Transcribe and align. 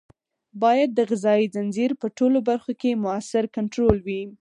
باید 0.61 0.89
د 0.93 0.99
غذایي 1.09 1.47
ځنځیر 1.55 1.91
په 2.01 2.07
ټولو 2.17 2.37
برخو 2.49 2.71
کې 2.81 2.99
مؤثر 3.03 3.43
کنټرول 3.57 3.97
وي. 4.07 4.21